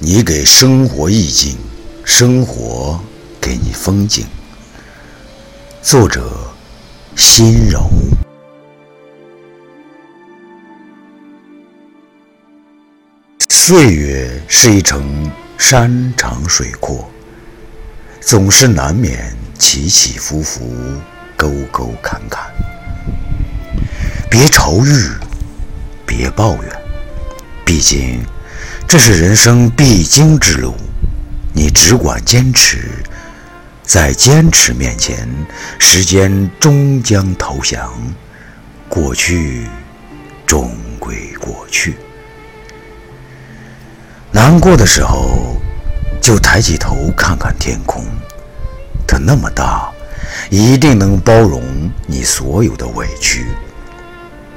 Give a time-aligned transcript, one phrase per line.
[0.00, 1.56] 你给生活意境，
[2.04, 3.00] 生活
[3.40, 4.24] 给你风景。
[5.82, 6.30] 作者：
[7.16, 7.90] 心柔。
[13.48, 17.10] 岁月是一程山长水阔，
[18.20, 20.62] 总是难免起起伏伏、
[21.36, 22.48] 沟沟坎坎。
[24.30, 25.18] 别愁日，
[26.06, 26.82] 别抱怨，
[27.64, 28.24] 毕竟。
[28.88, 30.74] 这是人生必经之路，
[31.52, 32.88] 你只管坚持，
[33.82, 35.28] 在坚持面前，
[35.78, 37.92] 时间终将投降，
[38.88, 39.66] 过去
[40.46, 41.98] 终归过去。
[44.32, 45.60] 难过的时候，
[46.18, 48.02] 就抬起头看看天空，
[49.06, 49.92] 它那么大，
[50.48, 51.62] 一定能包容
[52.06, 53.44] 你所有的委屈；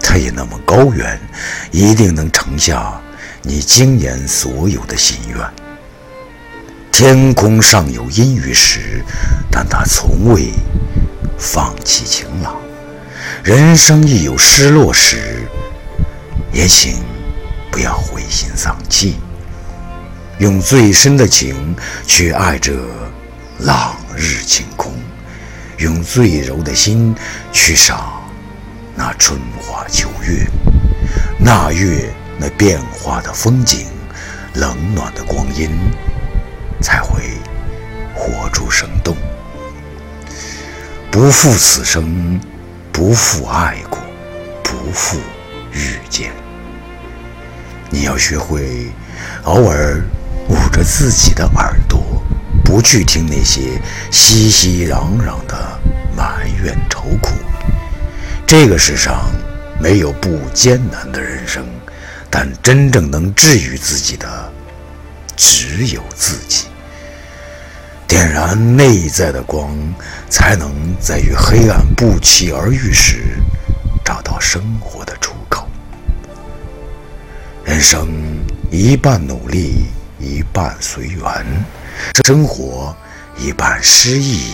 [0.00, 1.20] 它也那么高远，
[1.72, 2.92] 一定能盛下。
[3.42, 5.38] 你今年所有的心愿。
[6.92, 9.02] 天空上有阴雨时，
[9.50, 10.52] 但他从未
[11.38, 12.54] 放弃晴朗。
[13.42, 15.48] 人生亦有失落时，
[16.52, 16.98] 也请
[17.70, 19.16] 不要灰心丧气。
[20.38, 21.74] 用最深的情
[22.06, 22.72] 去爱这
[23.60, 24.92] 朗日晴空，
[25.78, 27.14] 用最柔的心
[27.52, 28.22] 去赏
[28.94, 30.46] 那春花秋月，
[31.38, 32.12] 那月。
[32.40, 33.86] 那变化的风景，
[34.54, 35.70] 冷暖的光阴，
[36.80, 37.20] 才会
[38.14, 39.14] 活出生动。
[41.10, 42.40] 不负此生，
[42.90, 43.98] 不负爱过，
[44.62, 45.18] 不负
[45.70, 46.32] 遇见。
[47.90, 48.90] 你要学会
[49.42, 50.02] 偶尔
[50.48, 52.22] 捂着自己的耳朵，
[52.64, 53.78] 不去听那些
[54.10, 55.78] 熙熙攘攘的
[56.16, 57.34] 埋怨愁苦。
[58.46, 59.30] 这个世上
[59.80, 61.66] 没有不艰难的人生。
[62.32, 64.52] 但真正能治愈自己的，
[65.36, 66.66] 只有自己。
[68.06, 69.76] 点燃内在的光，
[70.28, 73.38] 才能在与黑暗不期而遇时，
[74.04, 75.68] 找到生活的出口。
[77.64, 78.08] 人生
[78.70, 79.86] 一半努力，
[80.20, 81.44] 一半随缘；
[82.24, 82.94] 生活
[83.36, 84.52] 一半诗意，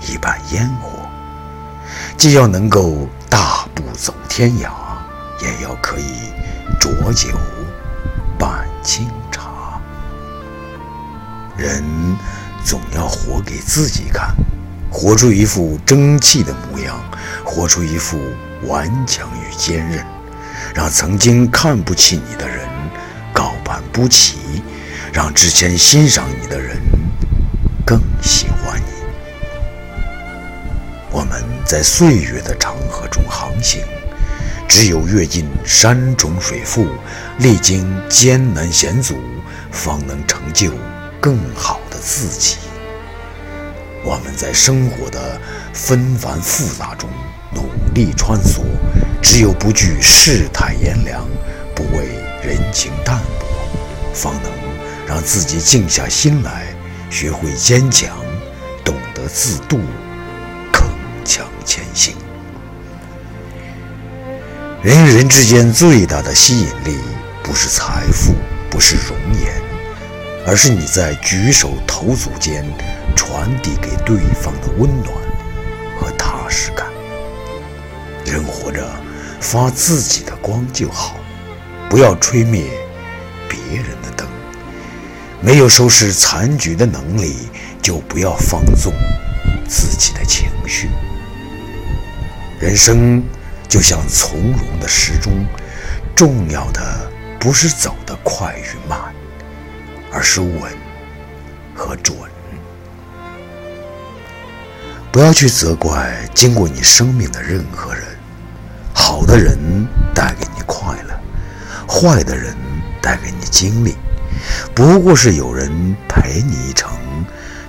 [0.00, 1.06] 一半烟火。
[2.16, 3.06] 既要能够
[3.80, 4.70] 不走天涯，
[5.40, 6.32] 也要可以。
[6.78, 7.30] 浊酒
[8.38, 9.80] 伴清茶，
[11.56, 11.82] 人
[12.62, 14.34] 总要活给自己看，
[14.90, 17.00] 活出一副争气的模样，
[17.44, 18.18] 活出一副
[18.66, 20.04] 顽强与坚韧，
[20.74, 22.68] 让曾经看不起你的人
[23.32, 24.62] 高攀不起，
[25.12, 26.76] 让之前欣赏你的人
[27.84, 28.92] 更喜欢你。
[31.10, 33.24] 我们在岁月的长河中
[33.62, 33.82] 行。
[34.68, 36.86] 只有阅尽山重水复，
[37.38, 39.18] 历经艰难险阻，
[39.70, 40.70] 方能成就
[41.20, 42.56] 更好的自己。
[44.04, 45.40] 我们在生活的
[45.72, 47.08] 纷繁复杂中
[47.52, 48.60] 努力穿梭，
[49.22, 51.26] 只有不惧世态炎凉，
[51.74, 52.06] 不畏
[52.44, 53.46] 人情淡薄，
[54.12, 54.52] 方能
[55.06, 56.66] 让自己静下心来，
[57.10, 58.18] 学会坚强，
[58.84, 59.78] 懂得自渡，
[60.72, 60.82] 铿
[61.24, 62.14] 锵前行。
[64.80, 67.00] 人与人之间最大的吸引力，
[67.42, 68.32] 不是财富，
[68.70, 69.52] 不是容颜，
[70.46, 72.64] 而是你在举手投足间
[73.16, 75.12] 传递给对方的温暖
[75.98, 76.86] 和踏实感。
[78.24, 78.88] 人活着，
[79.40, 81.16] 发自己的光就好，
[81.90, 82.64] 不要吹灭
[83.48, 84.28] 别人的灯。
[85.40, 87.48] 没有收拾残局的能力，
[87.82, 88.92] 就不要放纵
[89.66, 90.88] 自己的情绪。
[92.60, 93.20] 人生。
[93.68, 95.46] 就像从容的时钟，
[96.14, 98.98] 重要的不是走得快与慢，
[100.10, 100.60] 而是稳
[101.74, 102.16] 和准。
[105.12, 108.04] 不要去责怪经过你生命的任何人，
[108.94, 109.58] 好的人
[110.14, 111.20] 带给你快乐，
[111.88, 112.54] 坏的人
[113.02, 113.96] 带给你经历，
[114.74, 116.90] 不过是有人陪你一程，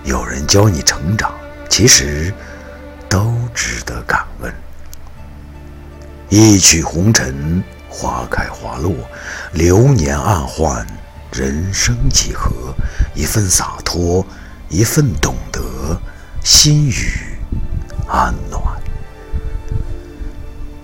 [0.04, 1.34] 有人教你成长，
[1.70, 2.34] 其实
[6.30, 8.94] 一曲红尘，花开花落，
[9.52, 10.86] 流年暗换，
[11.34, 12.52] 人生几何？
[13.16, 14.24] 一份洒脱，
[14.70, 16.00] 一份懂得，
[16.44, 17.14] 心语
[18.08, 18.62] 安暖。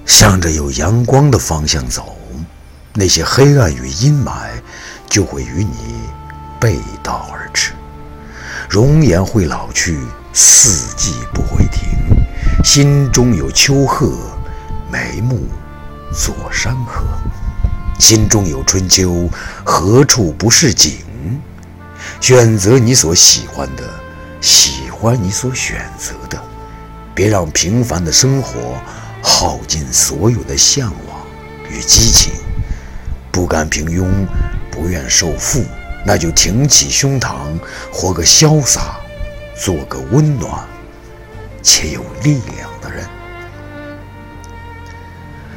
[0.08, 2.18] 向着有阳光的方向走，
[2.94, 4.50] 那些黑暗与阴霾
[5.08, 6.00] 就会与你
[6.60, 7.72] 背道而驰。
[8.68, 10.00] 容颜会老去，
[10.34, 11.88] 四季不会停，
[12.64, 14.35] 心中有秋壑。
[14.96, 15.50] 眉目
[16.14, 17.04] 锁山河，
[18.00, 19.30] 心中有春秋，
[19.66, 20.94] 何处不是景？
[22.22, 23.84] 选择你所喜欢的，
[24.40, 26.42] 喜欢你所选择的。
[27.14, 28.78] 别让平凡的生活
[29.22, 31.20] 耗尽所有的向往
[31.70, 32.32] 与激情。
[33.34, 34.08] 不甘平庸，
[34.72, 35.62] 不愿受负，
[36.06, 37.36] 那就挺起胸膛，
[37.92, 38.96] 活个潇洒，
[39.58, 40.66] 做个温暖
[41.62, 42.70] 且有力量。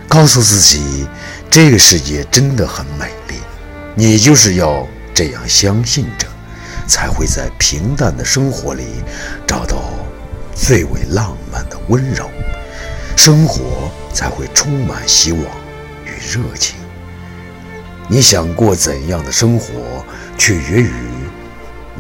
[0.08, 1.06] 告诉自己，
[1.50, 3.34] 这个世界真的很美丽。
[3.94, 6.26] 你就是要这样相信着，
[6.87, 8.84] 才会在平淡的生活里
[9.46, 9.82] 找到
[10.55, 12.31] 最为浪漫的温柔，
[13.16, 15.43] 生活才会充满希望
[16.06, 16.76] 与热情。
[18.08, 20.02] 你想过怎样的生活，
[20.38, 20.90] 取决于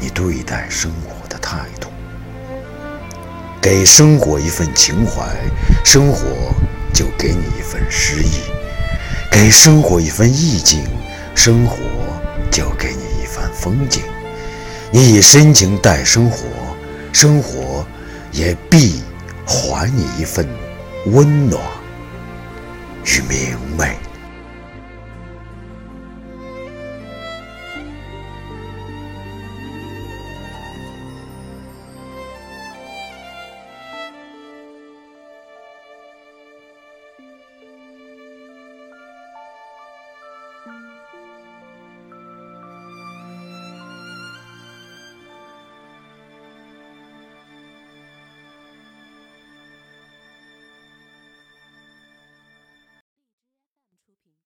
[0.00, 1.88] 你对待生活的态度。
[3.60, 5.26] 给生活一份情怀，
[5.84, 6.54] 生活
[6.92, 8.40] 就给你一份诗意；
[9.30, 10.84] 给生活一份意境。
[11.34, 11.76] 生活
[12.50, 14.02] 就给你一番风景，
[14.90, 16.44] 你以深情待生活，
[17.12, 17.86] 生活
[18.32, 19.00] 也必
[19.46, 20.44] 还你一份
[21.06, 21.62] 温暖
[23.04, 23.96] 与明媚。